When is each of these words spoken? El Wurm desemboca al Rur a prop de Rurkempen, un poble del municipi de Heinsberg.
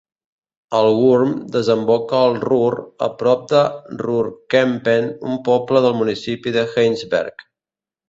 El 0.77 0.87
Wurm 0.99 1.35
desemboca 1.55 2.21
al 2.29 2.39
Rur 2.45 2.79
a 3.09 3.11
prop 3.21 3.45
de 3.53 3.61
Rurkempen, 4.01 5.09
un 5.33 5.41
poble 5.53 5.87
del 5.89 5.97
municipi 6.03 6.59
de 6.61 6.69
Heinsberg. 6.77 7.51